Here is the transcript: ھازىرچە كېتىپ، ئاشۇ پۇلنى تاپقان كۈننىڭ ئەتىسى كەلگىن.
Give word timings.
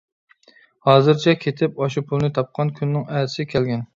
ھازىرچە 0.89 1.35
كېتىپ، 1.43 1.77
ئاشۇ 1.85 2.03
پۇلنى 2.11 2.31
تاپقان 2.39 2.75
كۈننىڭ 2.79 3.07
ئەتىسى 3.19 3.49
كەلگىن. 3.55 3.87